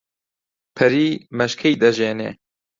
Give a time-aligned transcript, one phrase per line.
[0.75, 1.07] پەری
[1.37, 2.31] مەشکەی دەژێنێ